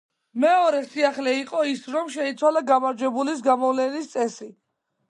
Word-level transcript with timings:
მეორე 0.43 0.79
სიახლე 0.93 1.35
იყო 1.41 1.61
ის, 1.73 1.83
რომ 1.97 2.09
შეიცვალა 2.17 2.65
გამარჯვებულის 2.73 3.47
გამოვლენის 3.51 4.15
წესი. 4.17 4.53